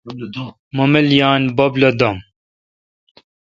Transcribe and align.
مہ 0.75 0.85
مل 0.91 1.07
یان، 1.19 1.41
بب 1.55 1.73
لو 1.81 1.89
دو°م۔ 1.99 2.17